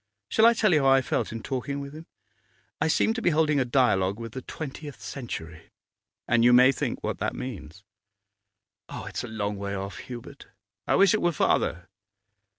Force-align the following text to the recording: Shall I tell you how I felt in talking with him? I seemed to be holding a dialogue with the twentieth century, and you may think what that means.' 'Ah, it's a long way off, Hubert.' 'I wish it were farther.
Shall 0.29 0.47
I 0.47 0.55
tell 0.55 0.73
you 0.73 0.81
how 0.81 0.87
I 0.89 1.03
felt 1.03 1.31
in 1.31 1.43
talking 1.43 1.79
with 1.79 1.93
him? 1.93 2.07
I 2.81 2.87
seemed 2.87 3.13
to 3.17 3.21
be 3.21 3.29
holding 3.29 3.59
a 3.59 3.65
dialogue 3.65 4.19
with 4.19 4.31
the 4.31 4.41
twentieth 4.41 4.99
century, 4.99 5.69
and 6.27 6.43
you 6.43 6.53
may 6.53 6.71
think 6.71 7.03
what 7.03 7.19
that 7.19 7.35
means.' 7.35 7.83
'Ah, 8.89 9.05
it's 9.05 9.23
a 9.23 9.27
long 9.27 9.57
way 9.57 9.75
off, 9.75 9.97
Hubert.' 9.99 10.47
'I 10.87 10.95
wish 10.95 11.13
it 11.13 11.21
were 11.21 11.31
farther. 11.31 11.87